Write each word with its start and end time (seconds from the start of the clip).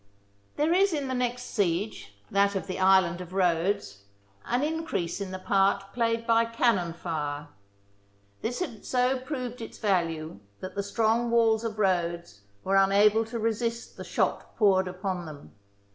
There 0.55 0.73
is 0.73 0.93
in 0.93 1.09
the 1.09 1.13
next 1.13 1.43
siege, 1.53 2.15
that 2.31 2.55
of 2.55 2.65
the 2.65 2.79
Island 2.79 3.21
of 3.21 3.33
Rhodes, 3.35 4.05
an 4.45 4.63
increase 4.63 5.21
in 5.21 5.29
the 5.29 5.37
part 5.37 5.93
played 5.93 6.25
by 6.25 6.43
cannon 6.45 6.93
fire. 6.93 7.49
This 8.41 8.61
had 8.61 8.83
so 8.83 9.19
proved 9.19 9.61
its 9.61 9.77
value 9.77 10.39
that 10.59 10.73
the 10.73 10.81
strong 10.81 11.29
walls 11.29 11.63
of 11.63 11.77
Rhodes 11.77 12.41
were 12.63 12.77
unable 12.77 13.23
to 13.25 13.37
resist 13.37 13.95
the 13.95 14.03
shot 14.03 14.55
poured 14.57 14.87
upon 14.87 15.27
them. 15.27 15.53